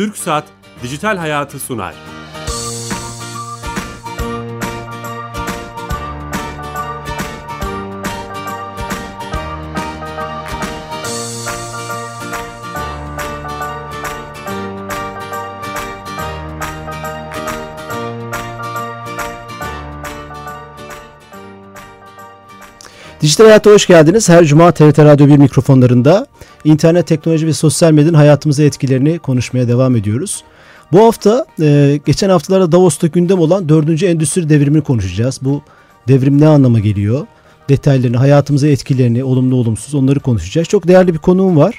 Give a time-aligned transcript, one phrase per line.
[0.00, 0.44] Türk Saat
[0.82, 1.94] Dijital Hayatı sunar.
[23.20, 24.28] Dijital Hayat'a hoş geldiniz.
[24.28, 26.26] Her cuma TRT Radyo 1 mikrofonlarında
[26.64, 30.44] internet, teknoloji ve sosyal medyanın hayatımıza etkilerini konuşmaya devam ediyoruz.
[30.92, 34.02] Bu hafta e, geçen haftalarda Davos'ta gündem olan 4.
[34.02, 35.38] Endüstri Devrimini konuşacağız.
[35.42, 35.62] Bu
[36.08, 37.26] devrim ne anlama geliyor?
[37.68, 40.68] Detaylarını, hayatımıza etkilerini, olumlu olumsuz onları konuşacağız.
[40.68, 41.74] Çok değerli bir konuğum var.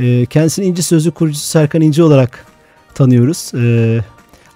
[0.00, 2.46] E, kendisini İnci Sözlük kurucusu Serkan İnci olarak
[2.94, 3.52] tanıyoruz.
[3.54, 4.00] E,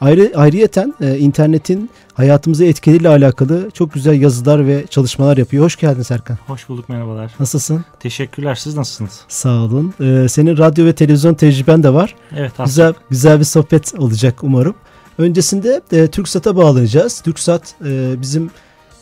[0.00, 5.64] ayrı, ayrıyeten e, internetin hayatımıza etkileriyle alakalı çok güzel yazılar ve çalışmalar yapıyor.
[5.64, 6.38] Hoş geldin Serkan.
[6.46, 7.32] Hoş bulduk merhabalar.
[7.40, 7.84] Nasılsın?
[8.00, 8.54] Teşekkürler.
[8.54, 9.20] Siz nasılsınız?
[9.28, 9.94] Sağ olun.
[10.00, 12.14] Ee, senin radyo ve televizyon tecrüben de var.
[12.36, 12.64] Evet aslında.
[12.64, 14.74] Güzel, güzel bir sohbet olacak umarım.
[15.18, 17.20] Öncesinde e, TürkSat'a bağlanacağız.
[17.20, 18.50] TürkSat e, bizim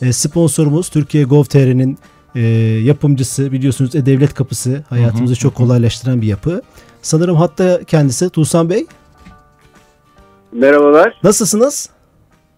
[0.03, 0.89] e, sponsorumuz.
[0.89, 1.99] Türkiye Gov.tr'nin
[2.35, 2.41] e,
[2.85, 6.63] yapımcısı biliyorsunuz E-Devlet Kapısı hayatımızı hı hı, çok kolaylaştıran bir yapı.
[7.03, 8.87] Sanırım hatta kendisi Tuğsan Bey.
[10.53, 11.15] Merhabalar.
[11.25, 11.91] Nasılsınız?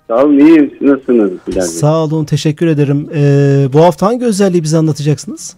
[0.08, 0.70] Sağ olun iyiyim.
[0.78, 3.08] Siz nasılsınız Bilal Sağ olun teşekkür ederim.
[3.14, 5.56] Ee, bu hafta hangi özelliği bize anlatacaksınız?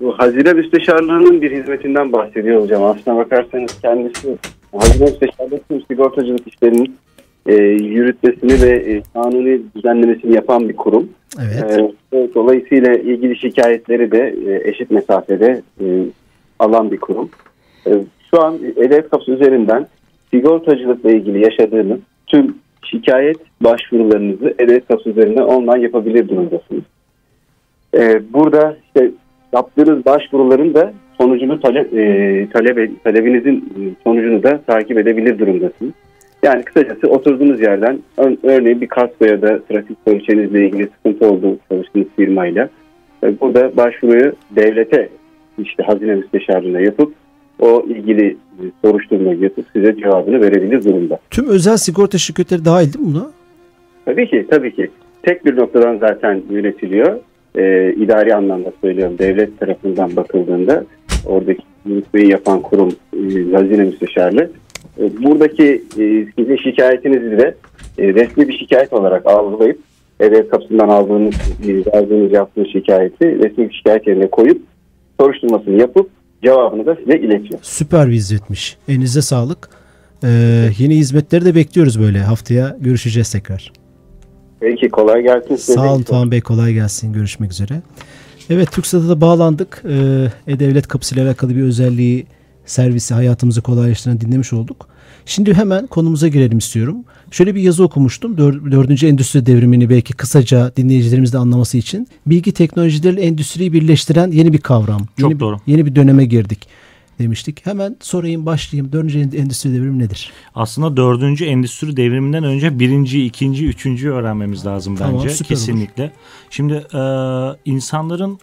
[0.00, 2.84] Bu Hazine Müsteşarlığı'nın bir hizmetinden bahsediyor olacağım.
[2.84, 4.36] Aslına bakarsanız kendisi
[4.76, 6.96] Hazine Müsteşarlığı tüm sigortacılık işlerinin
[7.46, 11.08] e, yürütmesini ve e, kanuni düzenlemesini yapan bir kurum.
[11.40, 11.90] Evet.
[12.12, 15.84] E, dolayısıyla ilgili şikayetleri de e, eşit mesafede e,
[16.58, 17.30] alan bir kurum.
[17.86, 17.90] E,
[18.30, 19.86] şu an EDF kapısı üzerinden
[20.30, 26.82] sigortacılıkla ilgili yaşadığınız tüm şikayet başvurularınızı E-Devlet üzerinden online yapabilir durumdasınız.
[27.94, 29.10] Ee, burada işte
[29.52, 35.92] yaptığınız başvuruların da sonucunu talep, e, talep talebinizin sonucunu da takip edebilir durumdasınız.
[36.42, 37.98] Yani kısacası oturduğunuz yerden
[38.42, 42.68] örneğin bir kasko ya da trafik poliçenizle ilgili sıkıntı olduğu çalıştığınız firmayla
[43.22, 45.08] e, burada başvuruyu devlete
[45.58, 47.12] işte hazine müsteşarlığına yapıp
[47.58, 48.36] o ilgili
[48.84, 51.18] soruşturma yapıp size cevabını verebilir durumda.
[51.30, 53.30] Tüm özel sigorta şirketleri dahil değil mi buna?
[54.04, 54.90] Tabii ki, tabii ki.
[55.22, 57.18] Tek bir noktadan zaten yönetiliyor.
[57.56, 59.18] Ee, idari anlamda söylüyorum.
[59.18, 60.84] Devlet tarafından bakıldığında
[61.26, 64.50] oradaki yürütmeyi yapan kurum e, hazine müsteşarlığı.
[64.98, 67.54] E, buradaki e, sizin şikayetinizi de
[67.98, 69.78] e, resmi bir şikayet olarak algılayıp
[70.20, 71.34] devlet kapısından aldığınız,
[71.68, 74.62] e, aldığınız yaptığınız şikayeti resmi bir şikayet yerine koyup
[75.20, 76.10] soruşturmasını yapıp
[76.44, 77.60] cevabını da size iletiyor.
[77.62, 78.76] Süper bir hizmetmiş.
[78.88, 79.68] Elinize sağlık.
[80.24, 80.28] Ee,
[80.78, 82.18] yeni hizmetleri de bekliyoruz böyle.
[82.20, 83.72] Haftaya görüşeceğiz tekrar.
[84.60, 85.56] Peki kolay gelsin.
[85.56, 87.12] Sağ olun Tuğan Bey kolay gelsin.
[87.12, 87.82] Görüşmek üzere.
[88.50, 89.82] Evet TürkSat'a da bağlandık.
[89.88, 92.26] Ee, E-Devlet kapısıyla alakalı bir özelliği
[92.66, 94.88] servisi hayatımızı kolaylaştıran dinlemiş olduk.
[95.28, 96.96] Şimdi hemen konumuza girelim istiyorum.
[97.30, 98.38] Şöyle bir yazı okumuştum.
[98.72, 102.08] Dördüncü endüstri devrimini belki kısaca dinleyicilerimiz de anlaması için.
[102.26, 105.06] Bilgi teknolojileri endüstriyi birleştiren yeni bir kavram.
[105.20, 105.56] Çok yeni, doğru.
[105.66, 106.68] Yeni bir döneme girdik
[107.18, 107.66] demiştik.
[107.66, 108.92] Hemen sorayım başlayayım.
[108.92, 110.32] Dördüncü endüstri devrimi nedir?
[110.54, 115.10] Aslında dördüncü endüstri devriminden önce birinci, ikinci, üçüncü öğrenmemiz lazım bence.
[115.10, 116.02] Tamam, Kesinlikle.
[116.02, 116.12] Olur.
[116.50, 117.00] Şimdi e,
[117.70, 118.38] insanların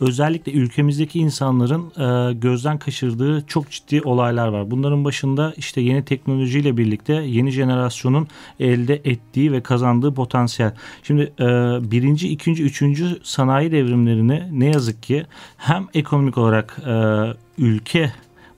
[0.00, 4.70] özellikle ülkemizdeki insanların e, gözden kaçırdığı çok ciddi olaylar var.
[4.70, 8.28] Bunların başında işte yeni teknolojiyle birlikte yeni jenerasyonun
[8.60, 10.74] elde ettiği ve kazandığı potansiyel.
[11.02, 11.46] Şimdi e,
[11.90, 15.26] birinci, ikinci, üçüncü sanayi devrimlerini ne yazık ki
[15.56, 17.24] hem ekonomik olarak e,
[17.58, 18.12] ülke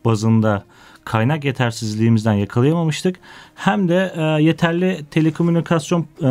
[0.05, 0.65] bazında
[1.05, 3.17] kaynak yetersizliğimizden yakalayamamıştık.
[3.55, 6.29] Hem de e, yeterli telekomünikasyon e,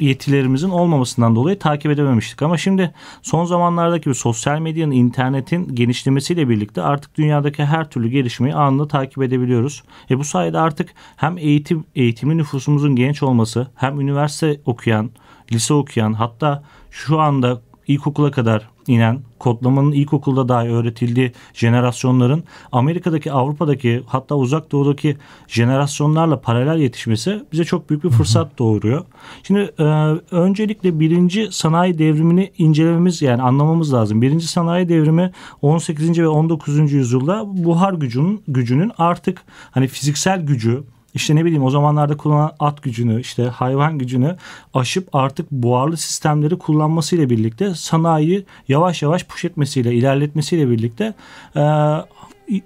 [0.00, 2.42] yetilerimizin olmamasından dolayı takip edememiştik.
[2.42, 8.54] Ama şimdi son zamanlardaki gibi sosyal medyanın, internetin genişlemesiyle birlikte artık dünyadaki her türlü gelişmeyi
[8.54, 9.82] anında takip edebiliyoruz.
[10.10, 15.10] E bu sayede artık hem eğitim eğitimi nüfusumuzun genç olması, hem üniversite okuyan,
[15.52, 24.02] lise okuyan, hatta şu anda ilkokula kadar inen kodlamanın ilkokulda dahi öğretildiği jenerasyonların Amerika'daki, Avrupa'daki
[24.06, 25.16] hatta uzak doğudaki
[25.48, 29.04] jenerasyonlarla paralel yetişmesi bize çok büyük bir fırsat doğuruyor.
[29.42, 29.84] Şimdi e,
[30.30, 34.22] öncelikle birinci sanayi devrimini incelememiz yani anlamamız lazım.
[34.22, 35.32] Birinci sanayi devrimi
[35.62, 36.18] 18.
[36.18, 36.92] ve 19.
[36.92, 40.82] yüzyılda buhar gücünün gücünün artık hani fiziksel gücü
[41.14, 44.36] işte ne bileyim o zamanlarda kullanılan at gücünü işte hayvan gücünü
[44.74, 51.14] aşıp artık buharlı sistemleri kullanmasıyla birlikte sanayi yavaş yavaş push etmesiyle ilerletmesiyle birlikte
[51.56, 51.62] e,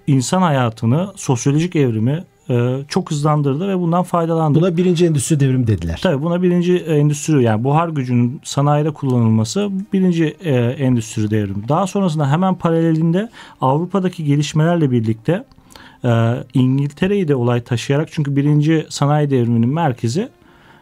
[0.07, 2.23] insan hayatını sosyolojik evrimi
[2.87, 4.61] çok hızlandırdı ve bundan faydalandı.
[4.61, 5.99] Buna birinci endüstri devrimi dediler.
[6.03, 10.25] Tabii buna birinci endüstri yani buhar gücünün sanayide kullanılması birinci
[10.79, 11.69] endüstri devrimi.
[11.69, 13.29] Daha sonrasında hemen paralelinde
[13.61, 15.43] Avrupa'daki gelişmelerle birlikte
[16.05, 16.09] e,
[16.53, 20.29] İngiltere'yi de olay taşıyarak çünkü birinci sanayi devriminin merkezi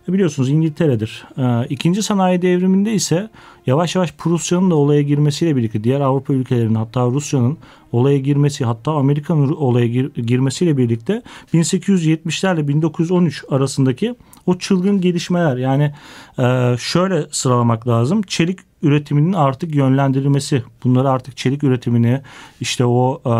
[0.07, 1.25] biliyorsunuz İngiltere'dir.
[1.37, 3.29] E, ikinci sanayi devriminde ise
[3.67, 7.57] yavaş yavaş Prusya'nın da olaya girmesiyle birlikte diğer Avrupa ülkelerinin hatta Rusya'nın
[7.91, 11.21] olaya girmesi hatta Amerika'nın olaya gir, girmesiyle birlikte
[11.53, 14.15] 1870'lerle 1913 arasındaki
[14.45, 15.93] o çılgın gelişmeler yani
[16.39, 18.21] e, şöyle sıralamak lazım.
[18.21, 20.63] Çelik üretiminin artık yönlendirilmesi.
[20.83, 22.21] Bunları artık çelik üretimini
[22.61, 23.31] işte o e,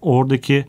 [0.00, 0.66] oradaki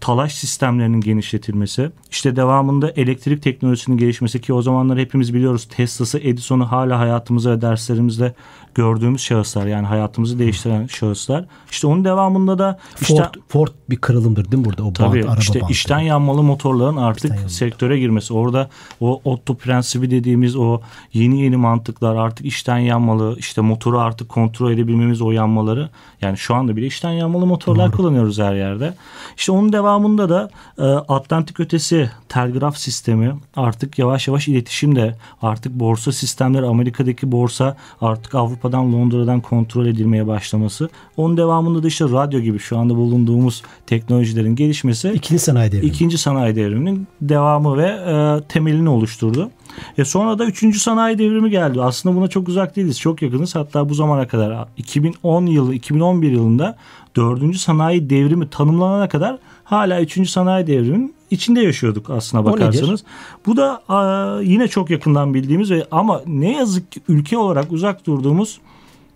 [0.00, 6.72] talaş sistemlerinin genişletilmesi, işte devamında elektrik teknolojisinin gelişmesi ki o zamanlar hepimiz biliyoruz Tesla'sı, Edison'u
[6.72, 8.34] hala hayatımızda ve derslerimizde
[8.78, 11.44] gördüğümüz şahıslar yani hayatımızı değiştiren şahıslar.
[11.70, 15.40] İşte onun devamında da işte Ford, bir kırılımdır değil mi burada o tabii, bant, araba
[15.40, 15.72] işte bantı.
[15.72, 18.34] içten yanmalı motorların artık sektöre girmesi.
[18.34, 18.70] Orada
[19.00, 20.80] o Otto prensibi dediğimiz o
[21.12, 25.90] yeni yeni mantıklar artık içten yanmalı işte motoru artık kontrol edebilmemiz o yanmaları.
[26.20, 27.96] Yani şu anda bile içten yanmalı motorlar Doğru.
[27.96, 28.94] kullanıyoruz her yerde.
[29.36, 35.72] İşte onun devamında da e, Atlantik ötesi telgraf sistemi artık yavaş yavaş iletişim de artık
[35.72, 38.34] borsa sistemleri Amerika'daki borsa artık
[38.68, 40.88] Avrupa'dan Londra'dan kontrol edilmeye başlaması.
[41.16, 45.12] Onun devamında da işte radyo gibi şu anda bulunduğumuz teknolojilerin gelişmesi.
[45.14, 45.86] İkinci sanayi devrimi.
[45.86, 49.50] İkinci sanayi devriminin devamı ve e, temelini oluşturdu.
[49.98, 51.82] E sonra da üçüncü sanayi devrimi geldi.
[51.82, 53.00] Aslında buna çok uzak değiliz.
[53.00, 53.54] Çok yakınız.
[53.54, 56.76] Hatta bu zamana kadar 2010 yılı 2011 yılında
[57.16, 63.04] dördüncü sanayi devrimi tanımlanana kadar hala üçüncü sanayi devriminin içinde yaşıyorduk aslına bakarsanız.
[63.46, 68.06] Bu da a, yine çok yakından bildiğimiz ve ama ne yazık ki ülke olarak uzak
[68.06, 68.60] durduğumuz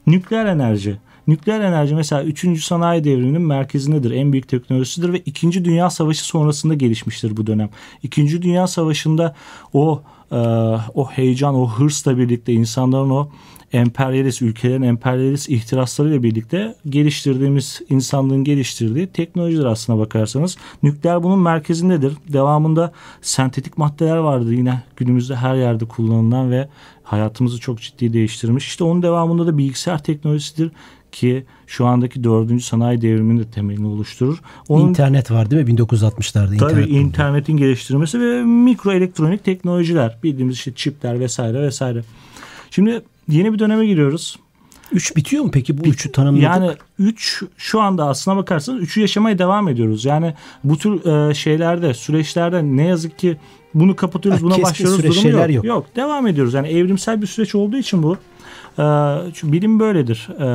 [0.07, 0.99] nükleer enerji.
[1.27, 2.65] Nükleer enerji mesela 3.
[2.65, 4.11] sanayi devriminin merkezindedir.
[4.11, 5.65] En büyük teknolojisidir ve 2.
[5.65, 7.71] Dünya Savaşı sonrasında gelişmiştir bu dönem.
[8.03, 8.43] 2.
[8.43, 9.35] Dünya Savaşı'nda
[9.73, 10.37] o e,
[10.95, 13.29] o heyecan, o hırsla birlikte insanların o
[13.73, 20.57] emperyalist ülkelerin emperyalist ihtiraslarıyla birlikte geliştirdiğimiz insanlığın geliştirdiği teknolojiler aslına bakarsanız.
[20.83, 22.13] Nükleer bunun merkezindedir.
[22.29, 26.69] Devamında sentetik maddeler vardır yine günümüzde her yerde kullanılan ve
[27.03, 28.67] hayatımızı çok ciddi değiştirmiş.
[28.67, 30.71] İşte onun devamında da bilgisayar teknolojisidir
[31.13, 34.39] ki şu andaki dördüncü sanayi devriminin de temelini oluşturur.
[34.69, 36.57] Onun, İnternet var değil mi 1960'larda?
[36.57, 42.03] Tabii internet internetin geliştirilmesi ve mikro elektronik teknolojiler bildiğimiz işte çipler vesaire vesaire.
[42.71, 43.03] Şimdi
[43.33, 44.39] yeni bir döneme giriyoruz.
[44.93, 46.43] Üç bitiyor mu peki bu Bit, üçü tanımladık?
[46.43, 50.05] Yani üç şu anda aslına bakarsanız üçü yaşamaya devam ediyoruz.
[50.05, 50.35] Yani
[50.65, 53.37] bu tür e, şeylerde süreçlerde ne yazık ki
[53.75, 55.55] bunu kapatıyoruz ha, buna başlıyoruz durumu yok.
[55.55, 55.65] yok.
[55.65, 56.55] Yok devam ediyoruz.
[56.55, 58.17] Yani evrimsel bir süreç olduğu için bu
[58.79, 58.83] e,
[59.43, 60.29] bilim böyledir.
[60.41, 60.47] E,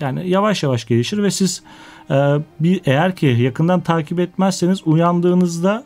[0.00, 1.62] yani yavaş yavaş gelişir ve siz
[2.10, 2.14] e,
[2.60, 5.84] bir eğer ki yakından takip etmezseniz uyandığınızda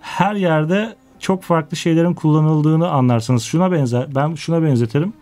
[0.00, 3.42] her yerde çok farklı şeylerin kullanıldığını anlarsınız.
[3.42, 5.12] Şuna benzer ben şuna benzetirim.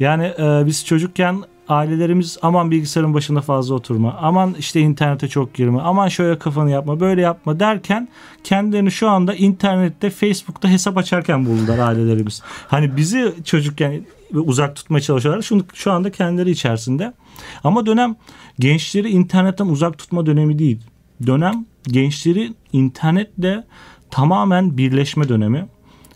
[0.00, 5.80] Yani e, biz çocukken ailelerimiz aman bilgisayarın başında fazla oturma, aman işte internete çok girme,
[5.80, 8.08] aman şöyle kafanı yapma, böyle yapma derken
[8.44, 12.42] kendilerini şu anda internette, Facebook'ta hesap açarken buldular ailelerimiz.
[12.68, 15.42] Hani bizi çocukken uzak tutmaya çalışıyorlar.
[15.42, 17.12] Şunu şu anda kendileri içerisinde.
[17.64, 18.16] Ama dönem
[18.58, 20.80] gençleri internetten uzak tutma dönemi değil.
[21.26, 23.64] Dönem gençleri internetle
[24.10, 25.66] tamamen birleşme dönemi.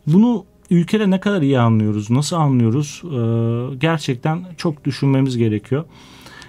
[0.06, 5.84] Bunu ülkede ne kadar iyi anlıyoruz, nasıl anlıyoruz e, gerçekten çok düşünmemiz gerekiyor.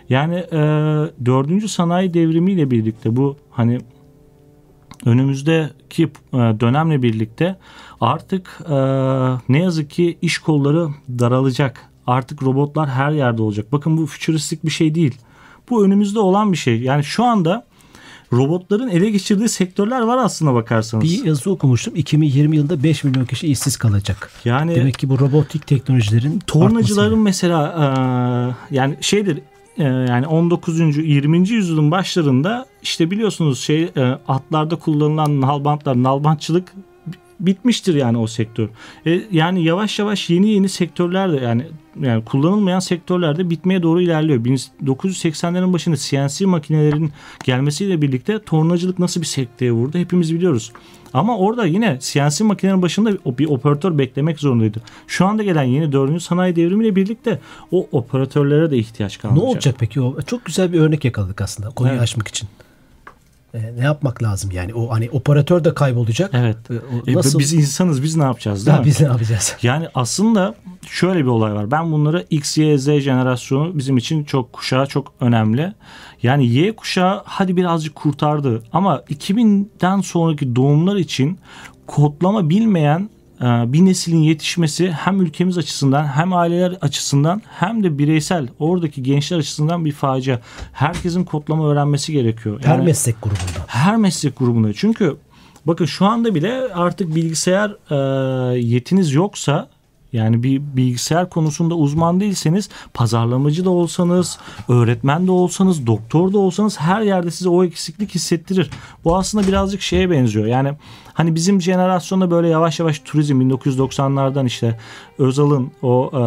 [0.10, 0.60] Yani e,
[1.26, 3.80] dördüncü sanayi devrimiyle birlikte bu hani
[5.06, 6.04] önümüzdeki
[6.34, 7.56] e, dönemle birlikte
[8.02, 8.76] artık e,
[9.50, 11.90] ne yazık ki iş kolları daralacak.
[12.08, 13.72] Artık robotlar her yerde olacak.
[13.72, 15.18] Bakın bu fütüristik bir şey değil.
[15.70, 16.82] Bu önümüzde olan bir şey.
[16.82, 17.66] Yani şu anda
[18.34, 21.04] robotların ele geçirdiği sektörler var aslında bakarsanız.
[21.04, 21.96] Bir yazı okumuştum.
[21.96, 24.32] 2020 yılında 5 milyon kişi işsiz kalacak.
[24.46, 27.62] Yani demek ki bu robotik teknolojilerin tornacıların mesela
[28.72, 29.40] e, yani şeydir
[29.78, 30.80] e, yani 19.
[30.98, 31.50] 20.
[31.50, 36.74] yüzyılın başlarında işte biliyorsunuz şey e, atlarda kullanılan nalbantlar, nalbantçılık
[37.40, 38.70] bitmiştir yani o sektör.
[39.06, 41.66] E, yani yavaş yavaş yeni yeni sektörler de yani
[42.02, 44.40] yani kullanılmayan sektörlerde bitmeye doğru ilerliyor.
[44.40, 47.12] 1980'lerin başında CNC makinelerin
[47.44, 50.72] gelmesiyle birlikte tornacılık nasıl bir sekteye vurdu hepimiz biliyoruz.
[51.14, 54.82] Ama orada yine CNC makinelerin başında bir operatör beklemek zorundaydı.
[55.08, 56.22] Şu anda gelen yeni 4.
[56.22, 57.40] sanayi devrimiyle birlikte
[57.72, 59.46] o operatörlere de ihtiyaç kalmayacak.
[59.46, 60.22] Ne olacak peki o?
[60.22, 62.04] Çok güzel bir örnek yakaladık aslında konuyu evet.
[62.04, 62.50] açmak için
[63.56, 66.32] e, ne yapmak lazım yani o hani operatör de kaybolacak.
[66.34, 66.58] Evet.
[67.08, 67.40] E, nasıl?
[67.40, 68.88] E, biz insanız biz ne yapacağız değil ha, mi?
[68.88, 69.56] Biz ne yapacağız?
[69.64, 70.56] Yani aslında
[70.88, 71.72] şöyle bir olay var.
[71.72, 75.74] Ben bunları X, Y, Z jenerasyonu bizim için çok kuşağı çok önemli.
[76.24, 81.40] Yani Y kuşağı hadi birazcık kurtardı ama 2000'den sonraki doğumlar için
[81.88, 88.48] kodlama bilmeyen e, bir neslin yetişmesi hem ülkemiz açısından hem aileler açısından hem de bireysel
[88.60, 90.40] oradaki gençler açısından bir facia.
[90.74, 92.62] Herkesin kodlama öğrenmesi gerekiyor.
[92.64, 93.66] Yani, her meslek grubunda.
[93.68, 94.74] Her meslek grubunda.
[94.74, 95.18] Çünkü
[95.66, 99.70] bakın şu anda bile artık bilgisayar e, yetiniz yoksa
[100.16, 106.80] yani bir bilgisayar konusunda uzman değilseniz pazarlamacı da olsanız, öğretmen de olsanız, doktor da olsanız
[106.80, 108.70] her yerde size o eksiklik hissettirir.
[109.04, 110.46] Bu aslında birazcık şeye benziyor.
[110.46, 110.74] Yani
[111.14, 114.80] hani bizim jenerasyonda böyle yavaş yavaş turizm 1990'lardan işte
[115.18, 116.22] Özal'ın o e,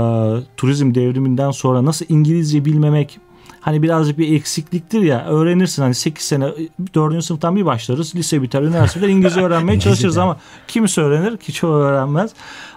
[0.57, 3.21] turizm devriminden sonra nasıl İngilizce bilmemek
[3.61, 6.49] hani birazcık bir eksikliktir ya öğrenirsin hani 8 sene
[6.95, 7.25] 4.
[7.25, 10.37] sınıftan bir başlarız lise biter üniversitede İngilizce öğrenmeye çalışırız ama
[10.69, 12.31] kimse öğrenir ki çoğu öğrenmez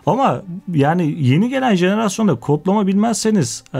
[0.06, 0.42] ama
[0.74, 3.80] yani yeni gelen jenerasyonda kodlama bilmezseniz e,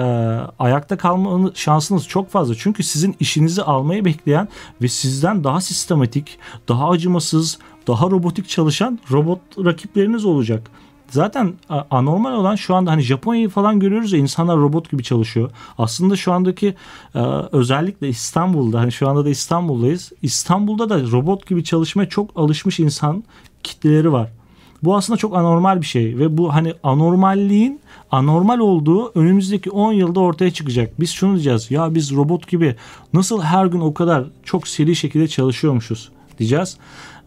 [0.60, 4.48] ayakta kalma şansınız çok fazla çünkü sizin işinizi almayı bekleyen
[4.82, 10.72] ve sizden daha sistematik daha acımasız daha robotik çalışan robot rakipleriniz olacak.
[11.12, 11.54] Zaten
[11.92, 15.52] anormal olan şu anda hani Japonya'yı falan görüyoruz ya insanlar robot gibi çalışıyor.
[15.78, 16.76] Aslında şu andaki
[17.16, 17.20] e,
[17.52, 20.12] özellikle İstanbul'da hani şu anda da İstanbul'dayız.
[20.22, 23.24] İstanbul'da da robot gibi çalışmaya çok alışmış insan
[23.64, 24.30] kitleleri var.
[24.84, 27.80] Bu aslında çok anormal bir şey ve bu hani anormalliğin
[28.12, 31.00] anormal olduğu önümüzdeki 10 yılda ortaya çıkacak.
[31.00, 32.76] Biz şunu diyeceğiz ya biz robot gibi
[33.14, 36.78] nasıl her gün o kadar çok seri şekilde çalışıyormuşuz diyeceğiz.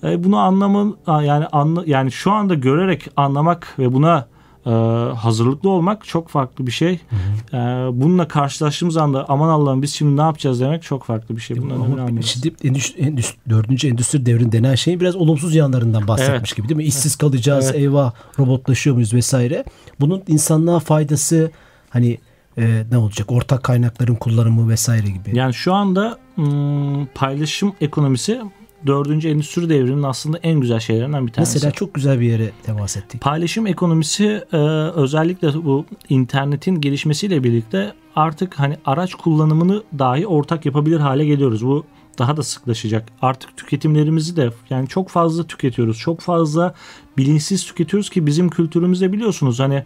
[0.04, 4.26] E, bunu anlamın yani anla, yani şu anda görerek anlamak ve buna
[4.66, 4.70] e,
[5.14, 7.00] hazırlıklı olmak çok farklı bir şey.
[7.10, 7.56] Hı hı.
[7.56, 11.62] E, bununla karşılaştığımız anda aman Allah'ım biz şimdi ne yapacağız demek çok farklı bir şey.
[11.62, 16.56] Bundan Ama şimdi endüstri, endüstri, dördüncü endüstri devrin denen şeyin biraz olumsuz yanlarından bahsetmiş evet.
[16.56, 16.84] gibi değil mi?
[16.84, 17.80] İşsiz kalacağız, evet.
[17.80, 19.64] eyvah robotlaşıyor muyuz vesaire.
[20.00, 21.50] Bunun insanlığa faydası
[21.90, 22.18] hani
[22.58, 23.32] e, ne olacak?
[23.32, 25.38] Ortak kaynakların kullanımı vesaire gibi.
[25.38, 28.40] Yani şu anda ım, paylaşım ekonomisi
[28.86, 31.54] dördüncü endüstri devriminin aslında en güzel şeylerinden bir tanesi.
[31.56, 33.20] Mesela çok güzel bir yere temas ettik.
[33.20, 34.56] Paylaşım ekonomisi e,
[34.94, 41.66] özellikle bu internetin gelişmesiyle birlikte artık hani araç kullanımını dahi ortak yapabilir hale geliyoruz.
[41.66, 41.84] Bu
[42.18, 43.08] daha da sıklaşacak.
[43.22, 45.98] Artık tüketimlerimizi de yani çok fazla tüketiyoruz.
[45.98, 46.74] Çok fazla
[47.18, 49.84] bilinçsiz tüketiyoruz ki bizim kültürümüzde biliyorsunuz hani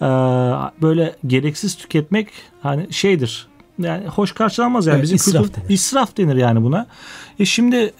[0.00, 0.08] e,
[0.82, 2.28] böyle gereksiz tüketmek
[2.62, 3.48] hani şeydir.
[3.78, 5.74] Yani hoş karşılanmaz yani evet, bizim israf kültür denir.
[5.74, 6.86] israf denir yani buna.
[7.38, 7.92] E şimdi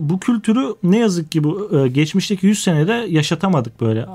[0.00, 4.06] bu kültürü ne yazık ki bu e, geçmişteki 100 senede yaşatamadık böyle.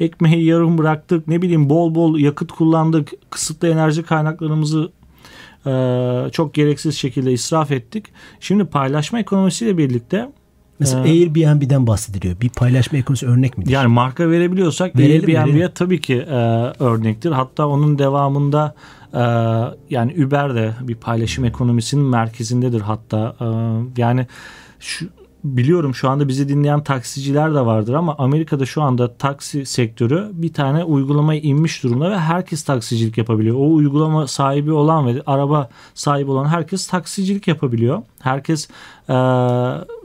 [0.00, 4.92] Ekmeği yarım bıraktık, ne bileyim bol bol yakıt kullandık, kısıtlı enerji kaynaklarımızı
[5.66, 5.72] e,
[6.32, 8.06] çok gereksiz şekilde israf ettik.
[8.40, 10.28] Şimdi paylaşma ekonomisiyle birlikte
[10.80, 12.40] Mesela ee, Airbnb'den bahsediliyor.
[12.40, 13.70] Bir paylaşma ekonomisi örnek midir?
[13.70, 16.34] Yani marka verebiliyorsak Airbnb'ye tabii ki e,
[16.78, 17.30] örnektir.
[17.30, 18.74] Hatta onun devamında
[19.14, 19.22] e,
[19.90, 23.36] yani Uber de bir paylaşım ekonomisinin merkezindedir hatta.
[23.40, 23.46] E,
[24.00, 24.26] yani
[24.80, 25.06] şu,
[25.44, 30.52] biliyorum şu anda bizi dinleyen taksiciler de vardır ama Amerika'da şu anda taksi sektörü bir
[30.52, 33.56] tane uygulamaya inmiş durumda ve herkes taksicilik yapabiliyor.
[33.56, 38.02] O uygulama sahibi olan ve araba sahibi olan herkes taksicilik yapabiliyor.
[38.20, 38.68] Herkes
[39.08, 39.14] e,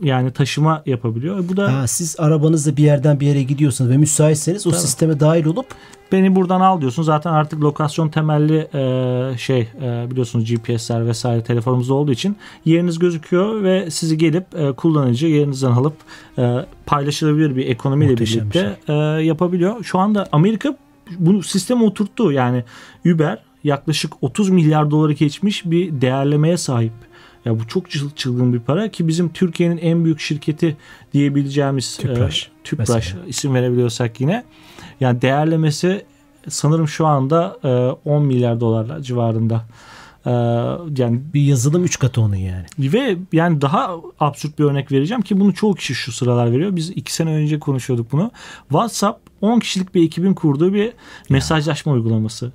[0.01, 1.49] yani taşıma yapabiliyor.
[1.49, 4.81] Bu da ha, siz arabanızla bir yerden bir yere gidiyorsanız ve müsaitseniz o Tabii.
[4.81, 5.67] sisteme dahil olup
[6.11, 7.03] beni buradan al diyorsun.
[7.03, 13.63] Zaten artık lokasyon temelli e, şey e, biliyorsunuz GPS'ler vesaire telefonumuzda olduğu için yeriniz gözüküyor
[13.63, 15.95] ve sizi gelip e, kullanıcı yerinizden alıp
[16.37, 18.95] e, paylaşılabilir bir ekonomiyle Muhteşem birlikte şey.
[18.95, 19.83] e, yapabiliyor.
[19.83, 20.77] Şu anda Amerika
[21.19, 22.31] bu sistemi oturttu.
[22.31, 22.63] Yani
[23.05, 26.93] Uber yaklaşık 30 milyar doları geçmiş bir değerlemeye sahip.
[27.45, 30.77] Ya bu çok çılgın bir para ki bizim Türkiye'nin en büyük şirketi
[31.13, 34.43] diyebileceğimiz Tüpraş, e, Tüpraş isim verebiliyorsak yine.
[34.99, 36.05] Yani değerlemesi
[36.49, 39.65] sanırım şu anda e, 10 milyar dolarlar civarında.
[40.25, 40.31] E,
[40.97, 42.65] yani bir yazılım 3 katı onun yani.
[42.79, 46.75] Ve yani daha absürt bir örnek vereceğim ki bunu çoğu kişi şu sıralar veriyor.
[46.75, 48.31] Biz 2 sene önce konuşuyorduk bunu.
[48.69, 50.93] WhatsApp 10 kişilik bir ekibin kurduğu bir
[51.29, 51.95] mesajlaşma ya.
[51.95, 52.51] uygulaması.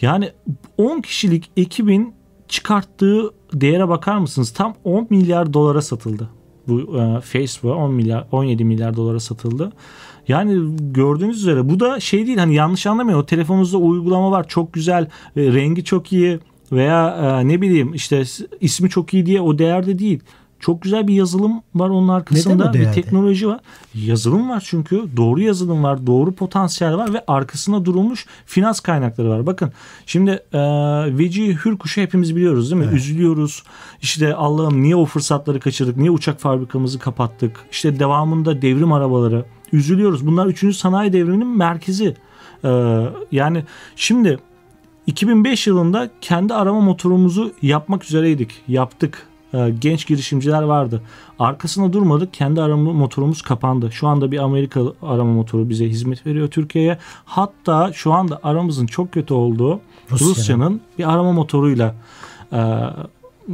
[0.00, 0.32] Yani
[0.78, 2.14] 10 kişilik ekibin
[2.48, 4.52] çıkarttığı değere bakar mısınız?
[4.52, 6.28] Tam 10 milyar dolara satıldı.
[6.68, 9.72] Bu e, Facebook 10 milyar 17 milyar dolara satıldı.
[10.28, 14.72] Yani gördüğünüz üzere bu da şey değil hani yanlış anlamayın o telefonunuzda uygulama var çok
[14.72, 15.04] güzel
[15.36, 16.38] e, rengi çok iyi
[16.72, 18.22] veya e, ne bileyim işte
[18.60, 20.20] ismi çok iyi diye o değerde değil.
[20.62, 22.72] Çok güzel bir yazılım var onun arkasında.
[22.72, 23.60] Bir teknoloji var.
[23.94, 25.04] Yazılım var çünkü.
[25.16, 26.06] Doğru yazılım var.
[26.06, 29.46] Doğru potansiyel var ve arkasında durulmuş finans kaynakları var.
[29.46, 29.72] Bakın
[30.06, 30.58] şimdi e,
[31.18, 32.88] Veci Hürkuş'u hepimiz biliyoruz değil mi?
[32.88, 32.98] Evet.
[32.98, 33.62] Üzülüyoruz.
[34.02, 35.96] İşte Allah'ım niye o fırsatları kaçırdık?
[35.96, 37.60] Niye uçak fabrikamızı kapattık?
[37.70, 39.44] İşte devamında devrim arabaları.
[39.72, 40.26] Üzülüyoruz.
[40.26, 40.76] Bunlar 3.
[40.76, 42.16] sanayi devriminin merkezi.
[42.64, 42.70] E,
[43.32, 43.64] yani
[43.96, 44.38] şimdi
[45.06, 48.50] 2005 yılında kendi arama motorumuzu yapmak üzereydik.
[48.68, 49.31] Yaptık
[49.80, 51.02] genç girişimciler vardı.
[51.38, 52.34] Arkasında durmadık.
[52.34, 53.92] Kendi arama motorumuz kapandı.
[53.92, 56.98] Şu anda bir Amerikalı arama motoru bize hizmet veriyor Türkiye'ye.
[57.24, 59.80] Hatta şu anda aramızın çok kötü olduğu
[60.10, 60.28] Rusya.
[60.28, 61.94] Rusya'nın bir arama motoruyla
[62.52, 62.60] e,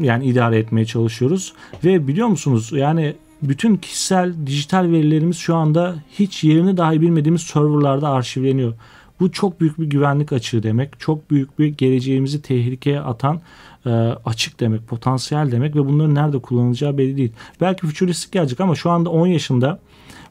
[0.00, 1.52] yani idare etmeye çalışıyoruz.
[1.84, 8.08] Ve biliyor musunuz yani bütün kişisel dijital verilerimiz şu anda hiç yerini dahi bilmediğimiz serverlarda
[8.08, 8.74] arşivleniyor.
[9.20, 11.00] Bu çok büyük bir güvenlik açığı demek.
[11.00, 13.40] Çok büyük bir geleceğimizi tehlikeye atan
[13.88, 17.32] e, açık demek, potansiyel demek ve bunların nerede kullanılacağı belli değil.
[17.60, 19.78] Belki fütüristik gelecek ama şu anda 10 yaşında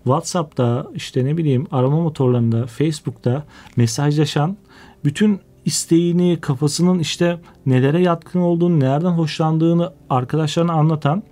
[0.03, 3.43] WhatsApp'ta işte ne bileyim arama motorlarında, Facebook'ta
[3.75, 4.57] mesajlaşan
[5.05, 11.23] bütün isteğini, kafasının işte nelere yatkın olduğunu, nereden hoşlandığını arkadaşlarına anlatan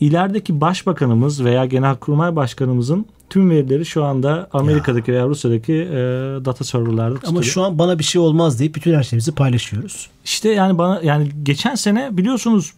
[0.00, 5.16] ilerideki başbakanımız veya genelkurmay başkanımızın tüm verileri şu anda Amerika'daki ya.
[5.16, 5.96] veya Rusya'daki e,
[6.44, 7.36] data serverlarda tutuluyor.
[7.36, 10.10] Ama şu an bana bir şey olmaz deyip bütün her şeyimizi paylaşıyoruz.
[10.24, 12.72] İşte yani bana yani geçen sene biliyorsunuz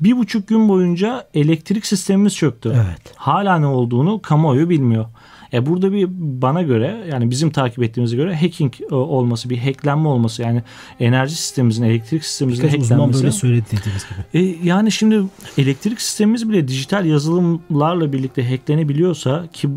[0.00, 2.72] bir buçuk gün boyunca elektrik sistemimiz çöktü.
[2.74, 3.00] Evet.
[3.16, 5.06] Hala ne olduğunu kamuoyu bilmiyor.
[5.52, 6.08] E burada bir
[6.42, 10.62] bana göre yani bizim takip ettiğimize göre hacking e, olması, bir hacklenme olması yani
[11.00, 13.08] enerji sistemimizin, elektrik sistemimizin Birkaç hacklenmesi.
[13.08, 14.44] uzman böyle söyledi dediğiniz gibi.
[14.44, 15.22] E, yani şimdi
[15.58, 19.68] elektrik sistemimiz bile dijital yazılımlarla birlikte hacklenebiliyorsa ki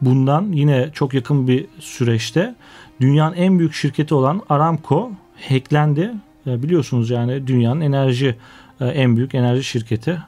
[0.00, 2.54] bundan yine çok yakın bir süreçte
[3.00, 5.10] dünyanın en büyük şirketi olan Aramco
[5.48, 6.10] hacklendi.
[6.46, 8.36] E, biliyorsunuz yani dünyanın enerji
[8.80, 10.18] e, en büyük enerji şirketi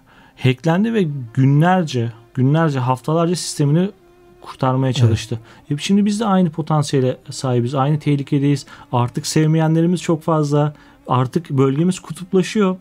[0.42, 3.90] hacklendi ve günlerce günlerce haftalarca sistemini
[4.44, 5.38] kurtarmaya çalıştı.
[5.70, 5.80] Evet.
[5.80, 7.74] Şimdi biz de aynı potansiyele sahibiz.
[7.74, 8.66] Aynı tehlikedeyiz.
[8.92, 10.74] Artık sevmeyenlerimiz çok fazla.
[11.08, 12.76] Artık bölgemiz kutuplaşıyor.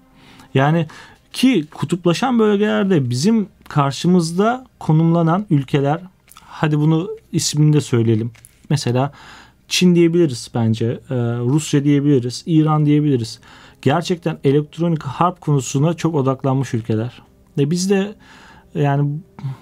[0.53, 0.87] Yani
[1.33, 6.01] ki kutuplaşan bölgelerde bizim karşımızda konumlanan ülkeler
[6.45, 8.31] hadi bunu ismini de söyleyelim.
[8.69, 9.11] Mesela
[9.67, 10.85] Çin diyebiliriz bence.
[10.85, 12.43] Ee, Rusya diyebiliriz.
[12.45, 13.39] İran diyebiliriz.
[13.81, 17.21] Gerçekten elektronik harp konusuna çok odaklanmış ülkeler.
[17.57, 18.15] Ve biz de
[18.75, 19.09] yani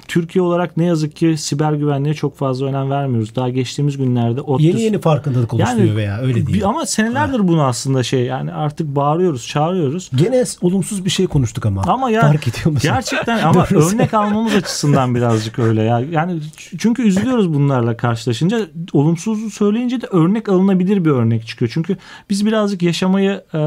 [0.07, 3.35] Türkiye olarak ne yazık ki siber güvenliğe çok fazla önem vermiyoruz.
[3.35, 4.63] Daha geçtiğimiz günlerde ODTÜ...
[4.63, 6.65] Yeni yeni farkındalık oluşturuyor yani, veya öyle değil.
[6.65, 7.47] Ama senelerdir ha.
[7.47, 10.09] bunu aslında şey yani artık bağırıyoruz, çağırıyoruz.
[10.15, 11.81] Gene olumsuz bir şey konuştuk ama.
[11.87, 12.91] Ama ya Fark ediyor musun?
[12.93, 15.99] Gerçekten ama örnek almamız açısından birazcık öyle ya.
[15.99, 16.39] Yani
[16.77, 18.59] çünkü üzülüyoruz bunlarla karşılaşınca.
[18.93, 21.71] Olumsuzu söyleyince de örnek alınabilir bir örnek çıkıyor.
[21.73, 21.97] Çünkü
[22.29, 23.57] biz birazcık yaşamayı e,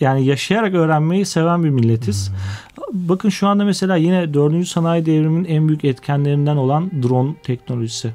[0.00, 2.30] yani yaşayarak öğrenmeyi seven bir milletiz.
[2.30, 2.36] Hmm.
[3.08, 4.68] Bakın şu anda mesela yine 4.
[4.68, 8.12] sanayi devriminin en büyük etkenlerinden olan drone teknolojisi.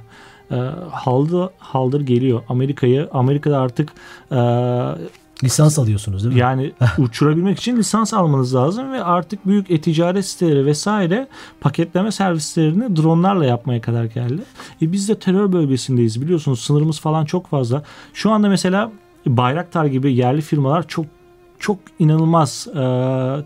[0.51, 0.55] E,
[0.91, 2.41] haldır, haldır geliyor.
[2.49, 3.89] Amerika'yı Amerika'da artık
[4.31, 4.37] e,
[5.43, 6.41] lisans alıyorsunuz değil mi?
[6.41, 11.27] Yani uçurabilmek için lisans almanız lazım ve artık büyük e-ticaret siteleri vesaire
[11.61, 14.41] paketleme servislerini dronlarla yapmaya kadar geldi.
[14.81, 17.83] E biz de terör bölgesindeyiz biliyorsunuz sınırımız falan çok fazla.
[18.13, 18.91] Şu anda mesela
[19.25, 21.05] Bayraktar gibi yerli firmalar çok
[21.61, 22.81] çok inanılmaz e,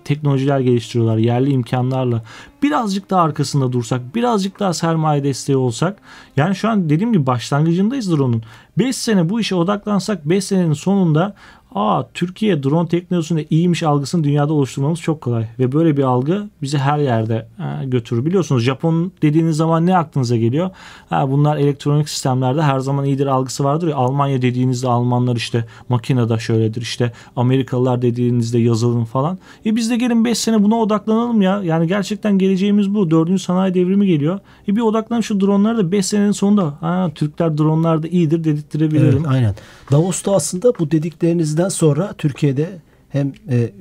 [0.04, 2.24] teknolojiler geliştiriyorlar yerli imkanlarla.
[2.64, 5.98] Birazcık daha arkasında dursak, birazcık daha sermaye desteği olsak.
[6.38, 8.44] Yani şu an dediğim gibi başlangıcındayızdır onun.
[8.78, 11.36] 5 sene bu işe odaklansak 5 senenin sonunda
[11.76, 15.48] aa Türkiye drone teknolojisinde iyiymiş algısını dünyada oluşturmamız çok kolay.
[15.60, 18.26] Ve böyle bir algı bizi her yerde e, götürür.
[18.26, 20.70] Biliyorsunuz Japon dediğiniz zaman ne aklınıza geliyor?
[21.10, 23.96] Ha, bunlar elektronik sistemlerde her zaman iyidir algısı vardır ya.
[23.96, 29.38] Almanya dediğinizde Almanlar işte makinede şöyledir işte Amerikalılar dediğinizde yazılım falan.
[29.66, 31.62] E biz de gelin 5 sene buna odaklanalım ya.
[31.64, 33.12] Yani gerçekten geleceğimiz bu.
[33.12, 34.40] Dördüncü sanayi devrimi geliyor.
[34.68, 39.18] E bir odaklan şu dronlara da 5 senenin sonunda ha, Türkler dronlarda iyidir dedirttirebilelim.
[39.18, 39.56] Evet, aynen.
[39.92, 43.72] Davos'ta aslında bu dediklerinizden Seçimden sonra Türkiye'de hem e,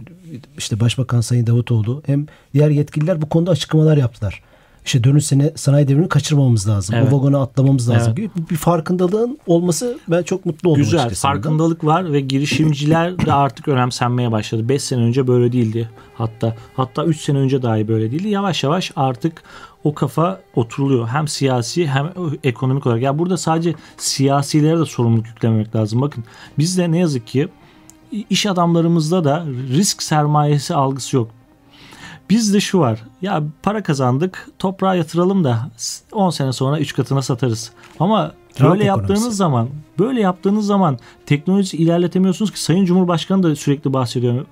[0.58, 4.42] işte Başbakan Sayın Davutoğlu hem diğer yetkililer bu konuda açıklamalar yaptılar.
[4.84, 6.94] İşte dönüş sene sanayi devrini kaçırmamamız lazım.
[6.94, 7.12] Evet.
[7.12, 8.34] O vagona atlamamız lazım evet.
[8.34, 10.82] gibi bir farkındalığın olması ben çok mutlu oldum.
[10.82, 14.68] Güzel farkındalık var ve girişimciler de artık önemsenmeye başladı.
[14.68, 15.90] 5 sene önce böyle değildi.
[16.14, 18.28] Hatta hatta 3 sene önce dahi böyle değildi.
[18.28, 19.42] Yavaş yavaş artık
[19.84, 21.08] o kafa oturuluyor.
[21.08, 22.12] Hem siyasi hem
[22.44, 23.02] ekonomik olarak.
[23.02, 26.00] Ya yani burada sadece siyasilere de sorumluluk yüklememek lazım.
[26.00, 26.24] Bakın
[26.58, 27.48] bizde ne yazık ki
[28.30, 31.30] iş adamlarımızda da risk sermayesi algısı yok.
[32.30, 33.02] Bizde şu var.
[33.22, 35.70] Ya para kazandık, toprağa yatıralım da
[36.12, 37.72] 10 sene sonra 3 katına satarız.
[38.00, 44.46] Ama böyle yaptığınız zaman, böyle yaptığınız zaman teknoloji ilerletemiyorsunuz ki Sayın Cumhurbaşkanı da sürekli bahsediyor.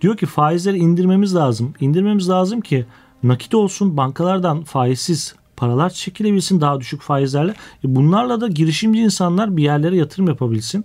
[0.00, 1.74] Diyor ki faizleri indirmemiz lazım.
[1.80, 2.86] İndirmemiz lazım ki
[3.22, 7.54] nakit olsun, bankalardan faizsiz paralar çekilebilsin daha düşük faizlerle.
[7.84, 10.84] E bunlarla da girişimci insanlar bir yerlere yatırım yapabilsin.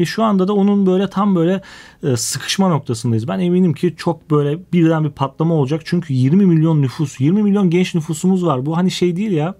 [0.00, 1.62] E şu anda da onun böyle tam böyle
[2.02, 3.28] e, sıkışma noktasındayız.
[3.28, 5.82] Ben eminim ki çok böyle birden bir patlama olacak.
[5.84, 8.66] Çünkü 20 milyon nüfus, 20 milyon genç nüfusumuz var.
[8.66, 9.54] Bu hani şey değil ya.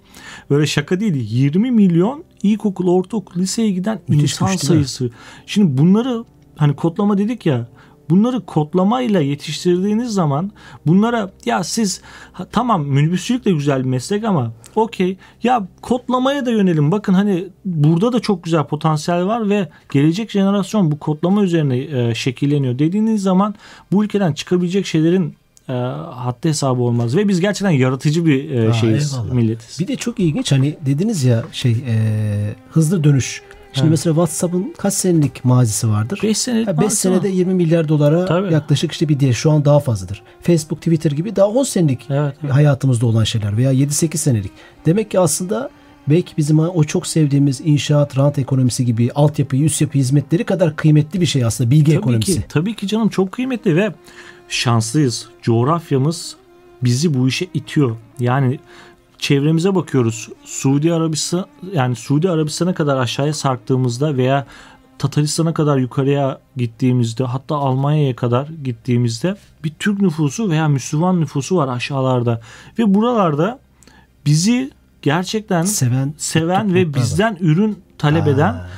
[0.50, 1.14] Böyle şaka değil.
[1.30, 5.10] 20 milyon ilkokul, ortaokul, liseye giden Müthiş insan sayısı.
[5.46, 6.24] Şimdi bunları
[6.56, 7.68] hani kodlama dedik ya
[8.10, 10.50] bunları kodlamayla yetiştirdiğiniz zaman
[10.86, 12.00] bunlara ya siz
[12.32, 16.92] ha, tamam minibüsçülük de güzel bir meslek ama okey ya kodlamaya da yönelim.
[16.92, 22.14] Bakın hani burada da çok güzel potansiyel var ve gelecek jenerasyon bu kodlama üzerine e,
[22.14, 23.54] şekilleniyor dediğiniz zaman
[23.92, 25.34] bu ülkeden çıkabilecek şeylerin
[25.68, 25.72] e,
[26.14, 29.32] haddi hesabı olmaz ve biz gerçekten yaratıcı bir e, Aa, şeyiz eyvallah.
[29.32, 29.80] milletiz.
[29.80, 31.94] Bir de çok ilginç hani dediniz ya şey e,
[32.70, 33.42] hızlı dönüş.
[33.72, 33.90] Şimdi Evet.
[33.90, 36.20] mesela WhatsApp'ın kaç senelik mazisi vardır?
[36.22, 38.52] 5 senelik 5 varsa- senede 20 milyar dolara Tabii.
[38.52, 40.22] yaklaşık işte bir diye şu an daha fazladır.
[40.42, 42.52] Facebook, Twitter gibi daha 10 senelik Evet, evet.
[42.54, 44.52] hayatımızda olan şeyler veya 7-8 senelik.
[44.86, 45.70] Demek ki aslında
[46.08, 51.20] belki bizim o çok sevdiğimiz inşaat, rant ekonomisi gibi altyapı, üst yapı hizmetleri kadar kıymetli
[51.20, 52.34] bir şey aslında bilgi Tabii ekonomisi.
[52.34, 53.94] ki, tabii ki canım çok kıymetli ve
[54.48, 55.28] şanslıyız.
[55.42, 56.36] Coğrafyamız
[56.82, 57.96] bizi bu işe itiyor.
[58.20, 58.58] Yani
[59.20, 60.28] çevremize bakıyoruz.
[60.44, 64.46] Suudi Arabistan yani Suudi Arabistan'a kadar aşağıya sarktığımızda veya
[64.98, 71.68] Tataristan'a kadar yukarıya gittiğimizde hatta Almanya'ya kadar gittiğimizde bir Türk nüfusu veya Müslüman nüfusu var
[71.68, 72.40] aşağılarda
[72.78, 73.58] ve buralarda
[74.26, 74.70] bizi
[75.02, 76.94] gerçekten Seven, seven ve topluluklar var.
[76.94, 78.68] bizden ürün talep eden Ha.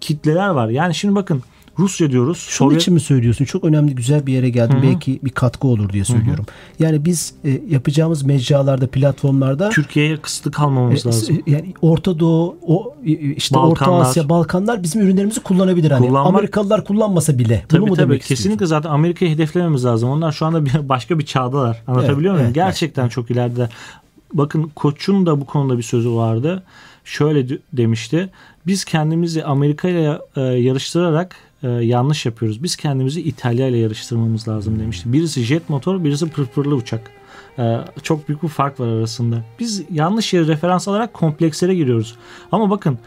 [0.00, 0.68] kitleler var.
[0.68, 1.42] Yani şimdi bakın
[1.82, 2.46] Rusya diyoruz.
[2.48, 3.44] Şunun Sovyet- için mi söylüyorsun?
[3.44, 4.76] Çok önemli güzel bir yere geldim.
[4.76, 4.82] Hı hı.
[4.82, 6.44] Belki bir katkı olur diye söylüyorum.
[6.78, 11.36] Yani biz e, yapacağımız mecralarda, platformlarda Türkiye'ye kısıtlı kalmamamız e, lazım.
[11.36, 13.98] s- yani Orta Doğu, o e, işte Balkanlar.
[13.98, 16.06] Orta Asya, Balkanlar bizim ürünlerimizi kullanabilir hani.
[16.06, 17.64] Kullanmak- Amerikalılar kullanmasa bile.
[17.70, 18.66] Bunu Tabii mu tabii demek kesinlikle istiyorsun?
[18.66, 20.08] zaten Amerika'yı hedeflememiz lazım.
[20.10, 21.82] Onlar şu anda bir, başka bir çağdalar.
[21.86, 22.44] Anlatabiliyor Evet, muyum?
[22.44, 23.68] evet, Gerçekten çok ileride.
[24.34, 26.62] Bakın Koç'un da bu konuda bir sözü vardı.
[27.04, 28.30] Şöyle de- demişti.
[28.66, 32.62] Biz kendimizi Amerika ile e, yarıştırarak e, yanlış yapıyoruz.
[32.62, 35.12] Biz kendimizi İtalya ile yarıştırmamız lazım demişti.
[35.12, 37.10] Birisi jet motor, birisi pırpırlı uçak.
[37.58, 39.44] E, çok büyük bir fark var arasında.
[39.58, 42.16] Biz yanlış yere referans alarak komplekslere giriyoruz.
[42.52, 42.98] Ama bakın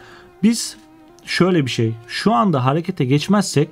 [0.44, 0.78] biz
[1.26, 1.94] şöyle bir şey.
[2.08, 3.70] Şu anda harekete geçmezsek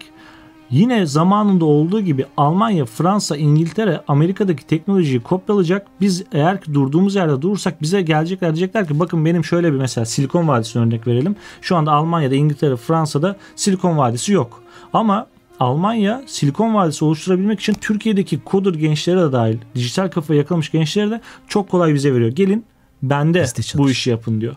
[0.73, 5.87] Yine zamanında olduğu gibi Almanya, Fransa, İngiltere Amerika'daki teknolojiyi kopyalayacak.
[6.01, 10.05] Biz eğer ki durduğumuz yerde durursak bize gelecekler diyecekler ki bakın benim şöyle bir mesela
[10.05, 11.35] Silikon Vadisi örnek verelim.
[11.61, 14.62] Şu anda Almanya'da, İngiltere, Fransa'da Silikon Vadisi yok.
[14.93, 15.27] Ama
[15.60, 21.21] Almanya Silikon Vadisi oluşturabilmek için Türkiye'deki coder gençlere de dahil dijital kafaya yakalamış gençlere de
[21.47, 22.32] çok kolay vize veriyor.
[22.32, 22.65] Gelin
[23.03, 24.56] bende bu işi yapın diyor.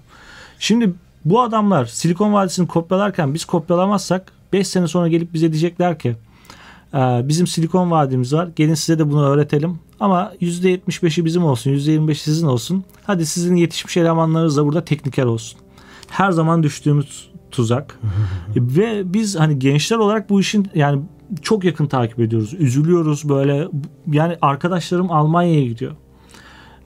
[0.58, 0.92] Şimdi
[1.24, 6.16] bu adamlar Silikon Vadisi'ni kopyalarken biz kopyalamazsak 5 sene sonra gelip bize diyecekler ki
[6.94, 8.48] "Ee, bizim Silikon Vadimiz var.
[8.56, 9.78] Gelin size de bunu öğretelim.
[10.00, 12.84] Ama %75'i bizim olsun, %25'i sizin olsun.
[13.04, 15.58] Hadi sizin yetişmiş elemanlarınız da burada tekniker olsun.
[16.08, 18.00] Her zaman düştüğümüz tuzak.
[18.56, 21.02] Ve biz hani gençler olarak bu işin yani
[21.42, 22.54] çok yakın takip ediyoruz.
[22.54, 23.68] Üzülüyoruz böyle.
[24.12, 25.92] Yani arkadaşlarım Almanya'ya gidiyor.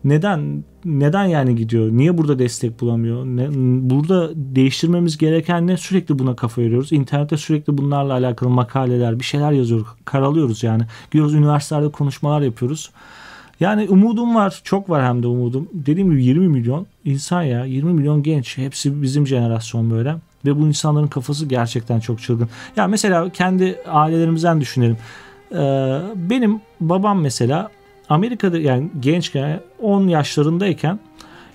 [0.04, 0.64] Neden?
[0.84, 1.88] Neden yani gidiyor?
[1.92, 3.26] Niye burada destek bulamıyor?
[3.26, 3.48] Ne,
[3.90, 5.76] burada değiştirmemiz gereken ne?
[5.76, 6.92] Sürekli buna kafa yoruyoruz.
[6.92, 9.86] İnternette sürekli bunlarla alakalı makaleler, bir şeyler yazıyoruz.
[10.04, 10.82] Karalıyoruz yani.
[11.10, 12.90] Gidiyoruz üniversitelerde konuşmalar yapıyoruz.
[13.60, 14.60] Yani umudum var.
[14.64, 15.68] Çok var hem de umudum.
[15.72, 17.64] Dediğim gibi 20 milyon insan ya.
[17.64, 18.58] 20 milyon genç.
[18.58, 20.16] Hepsi bizim jenerasyon böyle.
[20.44, 22.48] Ve bu insanların kafası gerçekten çok çılgın.
[22.76, 24.96] Ya mesela kendi ailelerimizden düşünelim.
[25.52, 25.56] Ee,
[26.14, 27.70] benim babam mesela
[28.08, 30.98] Amerika'da yani gençken 10 yaşlarındayken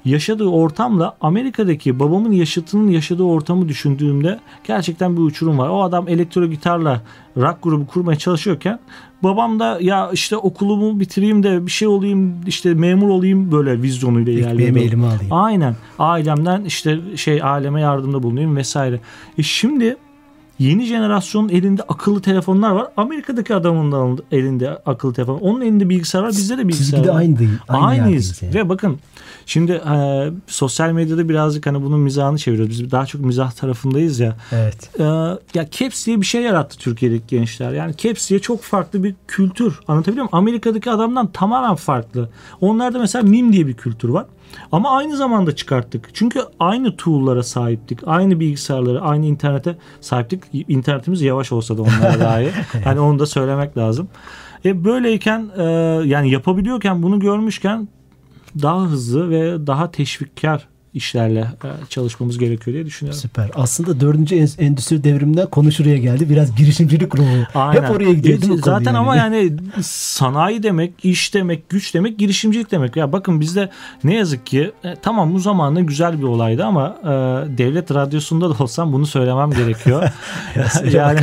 [0.06, 5.70] yaşadığı ortamla Amerika'daki babamın yaşıtının yaşadığı ortamı düşündüğümde gerçekten bir uçurum var.
[5.70, 7.02] O adam elektro gitarla
[7.38, 8.80] rock grubu kurmaya çalışıyorken
[9.24, 14.34] babam da ya işte okulumu bitireyim de bir şey olayım işte memur olayım böyle vizyonuyla
[14.34, 14.80] ilerliyordu.
[14.80, 15.34] elime alayım.
[15.34, 15.76] Aynen.
[16.00, 19.00] Ailemden işte şey aileme yardımda bulunayım vesaire.
[19.38, 19.98] E şimdi
[20.60, 22.88] yeni jenerasyonun elinde akıllı telefonlar var.
[22.98, 25.38] Amerika'daki adamın da elinde akıllı telefon.
[25.38, 26.30] Onun elinde bilgisayar var.
[26.30, 27.20] Bizde de bilgisayar Çizgide var.
[27.20, 27.50] aynı değil.
[27.68, 28.42] Aynı Aynıyız.
[28.42, 28.54] yani.
[28.54, 29.00] Ve bakın
[29.46, 32.84] şimdi e, sosyal medyada birazcık hani bunun mizahını çeviriyoruz.
[32.84, 34.36] Biz daha çok mizah tarafındayız ya.
[34.52, 34.90] Evet.
[35.00, 35.04] E,
[35.54, 37.74] ya Caps diye bir şey yarattı Türkiye'deki gençler.
[37.74, 39.80] Yani Caps diye çok farklı bir kültür.
[39.88, 40.30] Anlatabiliyor muyum?
[40.32, 42.30] Amerika'daki adamdan tamamen farklı.
[42.62, 44.26] Onlarda mesela mim diye bir kültür var.
[44.72, 46.10] Ama aynı zamanda çıkarttık.
[46.14, 48.00] Çünkü aynı tool'lara sahiptik.
[48.06, 50.44] Aynı bilgisayarlara, aynı internete sahiptik.
[50.68, 52.52] İnternetimiz yavaş olsa da onlara dahi.
[52.84, 54.08] hani onu da söylemek lazım.
[54.66, 55.64] E böyleyken e,
[56.06, 57.88] yani yapabiliyorken bunu görmüşken
[58.62, 63.22] daha hızlı ve daha teşvikkar işlerle e, çalışmamız gerekiyor diye düşünüyorum.
[63.22, 63.50] Süper.
[63.56, 66.30] Aslında dördüncü en- endüstri devriminden konu şuraya geldi.
[66.30, 67.26] Biraz girişimcilik ruhu.
[67.56, 67.82] Aynen.
[67.84, 72.20] Hep oraya gidiyor değil mi E, Zaten ama yani sanayi demek, iş demek, güç demek,
[72.20, 72.96] girişimcilik demek.
[72.96, 73.70] Ya bakın bizde
[74.04, 77.08] ne yazık ki e, tamam bu zamanla güzel bir olaydı ama e,
[77.58, 80.10] devlet radyosunda da olsam bunu söylemem gerekiyor.
[80.92, 81.20] yani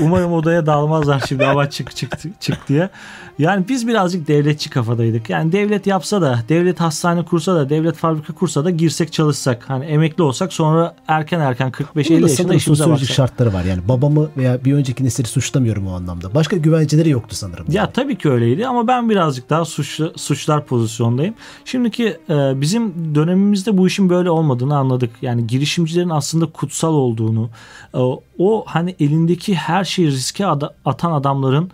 [0.00, 2.90] umarım odaya dalmazlar şimdi hava çık çık çık diye.
[3.38, 5.30] Yani biz birazcık devletçi kafadaydık.
[5.30, 9.70] Yani devlet yapsa da, devlet hastane kursa da, devlet fabrika kursa da girsin girsek çalışsak
[9.70, 13.08] hani emekli olsak sonra erken erken 45-50 yaşında işimize baksak.
[13.08, 16.34] şartları var yani babamı veya bir önceki nesili suçlamıyorum o anlamda.
[16.34, 17.66] Başka güvenceleri yoktu sanırım.
[17.68, 17.92] Ya yani.
[17.92, 21.34] tabii ki öyleydi ama ben birazcık daha suçlu, suçlar pozisyondayım.
[21.64, 25.10] Şimdiki e, bizim dönemimizde bu işin böyle olmadığını anladık.
[25.22, 27.50] Yani girişimcilerin aslında kutsal olduğunu
[27.94, 27.98] e,
[28.38, 30.46] o hani elindeki her şeyi riske
[30.84, 31.70] atan adamların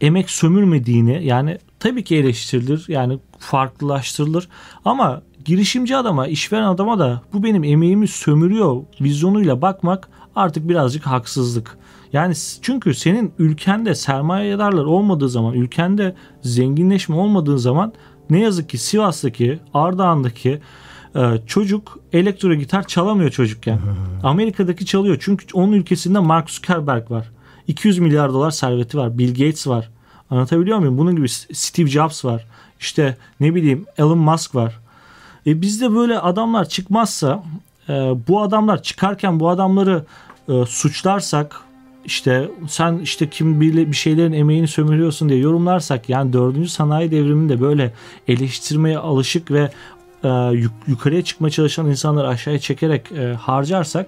[0.00, 4.48] emek sömürmediğini yani tabii ki eleştirilir yani farklılaştırılır
[4.84, 11.78] ama girişimci adama işveren adama da bu benim emeğimi sömürüyor vizyonuyla bakmak artık birazcık haksızlık.
[12.12, 17.92] Yani çünkü senin ülkende sermayedarlar olmadığı zaman, ülkende zenginleşme olmadığı zaman
[18.30, 20.60] ne yazık ki Sivas'taki, Ardahan'daki
[21.16, 23.78] e, çocuk elektro gitar çalamıyor çocukken.
[24.22, 27.30] Amerika'daki çalıyor çünkü onun ülkesinde Mark Zuckerberg var.
[27.66, 29.18] 200 milyar dolar serveti var.
[29.18, 29.90] Bill Gates var.
[30.30, 30.98] Anlatabiliyor muyum?
[30.98, 32.46] Bunun gibi Steve Jobs var.
[32.80, 34.81] İşte ne bileyim Elon Musk var.
[35.46, 37.44] E bizde böyle adamlar çıkmazsa
[37.88, 37.92] e,
[38.28, 40.04] bu adamlar çıkarken bu adamları
[40.48, 41.60] e, suçlarsak
[42.04, 47.60] işte sen işte kim bir, bir şeylerin emeğini sömürüyorsun diye yorumlarsak yani dördüncü sanayi devriminde
[47.60, 47.92] böyle
[48.28, 49.70] eleştirmeye alışık ve
[50.24, 54.06] e, yuk, yukarıya çıkmaya çalışan insanları aşağıya çekerek e, harcarsak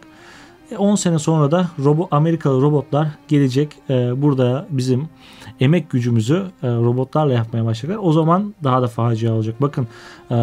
[0.79, 5.09] 10 sene sonra da robo, Amerikalı robotlar gelecek e, burada bizim
[5.61, 8.09] emek gücümüzü e, robotlarla yapmaya başlayacaklar.
[8.09, 9.55] O zaman daha da facia olacak.
[9.61, 9.89] Bakın
[10.31, 10.37] e,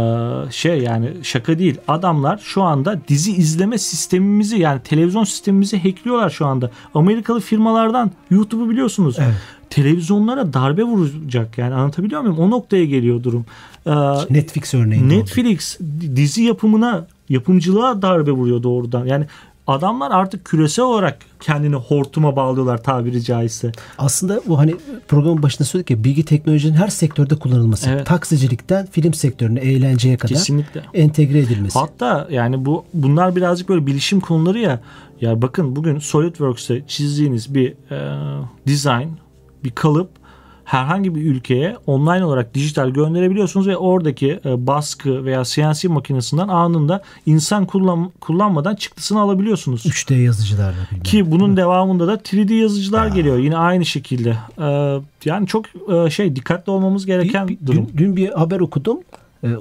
[0.51, 1.77] şey yani şaka değil.
[1.87, 6.71] Adamlar şu anda dizi izleme sistemimizi yani televizyon sistemimizi hackliyorlar şu anda.
[6.95, 9.15] Amerikalı firmalardan YouTube'u biliyorsunuz.
[9.19, 9.35] Evet.
[9.69, 12.39] Televizyonlara darbe vuracak yani anlatabiliyor muyum?
[12.39, 13.45] O noktaya geliyor durum.
[13.85, 13.91] Ee,
[14.29, 15.09] Netflix örneği.
[15.09, 15.79] Netflix
[16.15, 19.05] dizi yapımına yapımcılığa darbe vuruyor doğrudan.
[19.05, 19.25] Yani
[19.71, 23.71] adamlar artık küresel olarak kendini hortuma bağlıyorlar tabiri caizse.
[23.97, 24.75] Aslında bu hani
[25.07, 27.89] programın başında söyledik ya bilgi teknolojinin her sektörde kullanılması.
[27.89, 28.05] Evet.
[28.05, 30.83] Taksicilikten film sektörüne, eğlenceye kadar Kesinlikle.
[30.93, 31.79] entegre edilmesi.
[31.79, 34.79] Hatta yani bu bunlar birazcık böyle bilişim konuları ya.
[35.21, 37.97] Ya bakın bugün SolidWorks'te çizdiğiniz bir e,
[38.67, 39.07] design,
[39.63, 40.09] bir kalıp
[40.63, 47.01] herhangi bir ülkeye online olarak dijital gönderebiliyorsunuz ve oradaki e, baskı veya CNC makinesinden anında
[47.25, 49.85] insan kullan, kullanmadan çıktısını alabiliyorsunuz.
[49.85, 50.77] 3D yazıcılarla.
[51.03, 53.13] Ki bunun devamında da 3D yazıcılar ya.
[53.13, 54.37] geliyor yine aynı şekilde.
[54.61, 57.87] Ee, yani çok e, şey dikkatli olmamız gereken bir, durum.
[57.87, 58.99] Dün, dün bir haber okudum.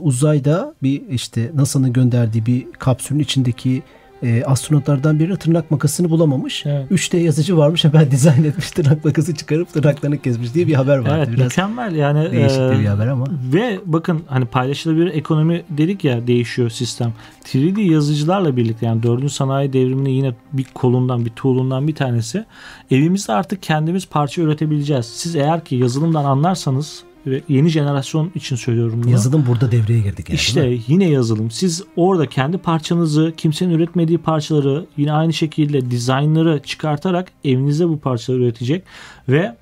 [0.00, 3.82] Uzayda bir işte NASA'nın gönderdiği bir kapsülün içindeki
[4.22, 6.66] e, astronotlardan biri tırnak makasını bulamamış.
[6.66, 6.90] Evet.
[6.90, 11.14] 3D yazıcı varmış hemen dizayn etmiş tırnak makası çıkarıp tırnaklarını kesmiş diye bir haber vardı.
[11.16, 12.32] Evet Biraz mükemmel yani.
[12.32, 13.26] Değişik e, bir haber ama.
[13.52, 17.12] Ve bakın hani paylaşılabilir ekonomi dedik ya değişiyor sistem.
[17.44, 19.32] 3D yazıcılarla birlikte yani 4.
[19.32, 22.44] sanayi devriminin yine bir kolundan bir tool'undan bir tanesi.
[22.90, 25.06] Evimizde artık kendimiz parça üretebileceğiz.
[25.06, 29.10] Siz eğer ki yazılımdan anlarsanız ve yeni jenerasyon için söylüyorum bunu.
[29.12, 30.36] Yazılım burada devreye girdik yani.
[30.36, 31.50] İşte yine yazılım.
[31.50, 38.42] Siz orada kendi parçanızı, kimsenin üretmediği parçaları yine aynı şekilde dizaynları çıkartarak evinizde bu parçaları
[38.42, 38.84] üretecek
[39.28, 39.56] ve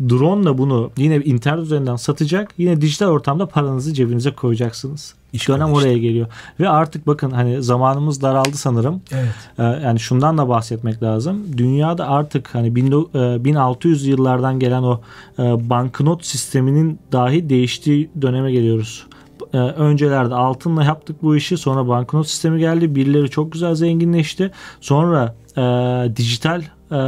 [0.00, 2.54] drone ile bunu yine internet üzerinden satacak.
[2.58, 5.14] Yine dijital ortamda paranızı cebinize koyacaksınız.
[5.32, 5.78] İş Dönem işte.
[5.78, 6.26] oraya geliyor.
[6.60, 9.00] Ve artık bakın hani zamanımız daraldı sanırım.
[9.12, 9.34] Evet.
[9.58, 11.44] Ee, yani şundan da bahsetmek lazım.
[11.56, 15.00] Dünyada artık hani 1600 e, yıllardan gelen o
[15.38, 19.06] e, banknot sisteminin dahi değiştiği döneme geliyoruz.
[19.54, 21.56] Ee, öncelerde altınla yaptık bu işi.
[21.56, 22.94] Sonra banknot sistemi geldi.
[22.94, 24.50] Birileri çok güzel zenginleşti.
[24.80, 25.62] Sonra e,
[26.16, 26.98] dijital e,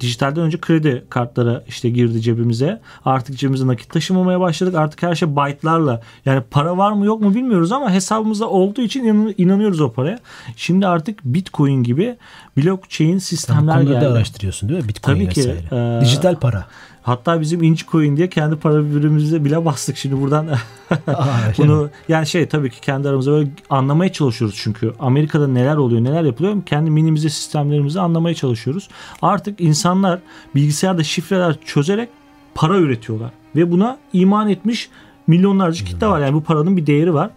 [0.00, 2.80] dijitalden önce kredi kartları işte girdi cebimize.
[3.04, 4.74] Artık cebimize nakit taşımamaya başladık.
[4.74, 6.02] Artık her şey byte'larla.
[6.24, 10.18] Yani para var mı yok mu bilmiyoruz ama hesabımızda olduğu için inan, inanıyoruz o paraya.
[10.56, 12.16] Şimdi artık Bitcoin gibi
[12.58, 14.06] blockchain sistemler Sen geldi.
[14.06, 14.88] araştırıyorsun değil mi?
[14.88, 15.54] Bitcoin Tabii ki.
[15.72, 16.66] E, Dijital para.
[17.02, 19.96] Hatta bizim inci coin diye kendi para birimimize bile bastık.
[19.96, 20.46] Şimdi buradan
[21.58, 26.22] bunu yani şey tabii ki kendi aramızda böyle anlamaya çalışıyoruz çünkü Amerika'da neler oluyor neler
[26.22, 28.88] yapılıyor kendi minimize sistemlerimizi anlamaya çalışıyoruz.
[29.22, 30.18] Artık insanlar
[30.54, 32.08] bilgisayarda şifreler çözerek
[32.54, 34.90] para üretiyorlar ve buna iman etmiş
[35.26, 36.20] milyonlarca kitle var.
[36.20, 37.30] Yani bu paranın bir değeri var.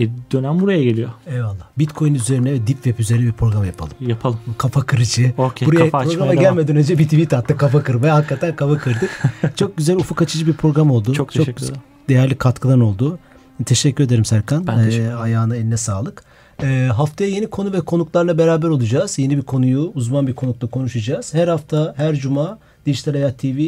[0.00, 1.10] E, dönem buraya geliyor.
[1.26, 1.68] Eyvallah.
[1.78, 3.92] Bitcoin üzerine ve Deep Web üzerine bir program yapalım.
[4.00, 4.38] Yapalım.
[4.58, 5.32] Kafa kırıcı.
[5.38, 6.78] Okay, buraya kafa programa gelmeden devam.
[6.78, 8.14] önce bir tweet attı kafa kırmaya.
[8.14, 9.22] Hakikaten kafa kırdık.
[9.56, 11.12] Çok güzel ufuk açıcı bir program oldu.
[11.12, 11.80] Çok teşekkür ederim.
[12.08, 13.18] değerli katkıdan oldu.
[13.66, 14.66] Teşekkür ederim Serkan.
[14.66, 15.16] Ben teşekkür ederim.
[15.16, 16.22] Ee, ayağına eline sağlık.
[16.62, 19.18] Ee, haftaya yeni konu ve konuklarla beraber olacağız.
[19.18, 21.34] Yeni bir konuyu uzman bir konukla konuşacağız.
[21.34, 23.58] Her hafta her cuma Dijital Hayat TV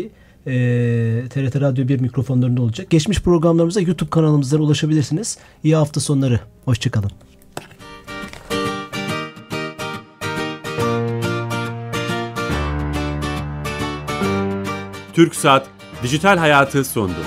[0.46, 0.52] e,
[1.30, 2.90] TRT Radyo 1 mikrofonlarında olacak.
[2.90, 5.38] Geçmiş programlarımıza YouTube kanalımızdan ulaşabilirsiniz.
[5.64, 6.40] İyi hafta sonları.
[6.64, 7.10] Hoşçakalın.
[15.12, 15.66] Türk Saat
[16.02, 17.20] Dijital Hayatı sondu.